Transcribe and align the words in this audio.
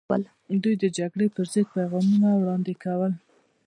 دوی 0.63 0.75
د 0.83 0.85
جګړې 0.97 1.27
پر 1.35 1.45
ضد 1.53 1.65
پیغامونه 1.75 2.29
وړاندې 2.35 2.73
کول. 2.83 3.13